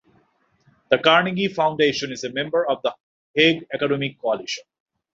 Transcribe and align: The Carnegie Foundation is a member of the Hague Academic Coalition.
The 0.89 0.97
Carnegie 0.97 1.47
Foundation 1.47 2.11
is 2.11 2.23
a 2.23 2.31
member 2.33 2.67
of 2.67 2.81
the 2.81 2.95
Hague 3.35 3.67
Academic 3.71 4.19
Coalition. 4.19 4.63